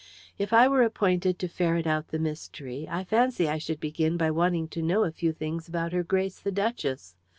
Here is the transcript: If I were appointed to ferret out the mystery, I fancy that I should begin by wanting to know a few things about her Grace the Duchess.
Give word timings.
If 0.39 0.51
I 0.51 0.67
were 0.67 0.81
appointed 0.81 1.37
to 1.37 1.47
ferret 1.47 1.85
out 1.85 2.07
the 2.07 2.17
mystery, 2.17 2.87
I 2.89 3.03
fancy 3.03 3.43
that 3.43 3.53
I 3.53 3.57
should 3.59 3.79
begin 3.79 4.17
by 4.17 4.31
wanting 4.31 4.67
to 4.69 4.81
know 4.81 5.03
a 5.03 5.11
few 5.11 5.31
things 5.31 5.67
about 5.67 5.91
her 5.93 6.01
Grace 6.01 6.39
the 6.39 6.51
Duchess. 6.51 7.15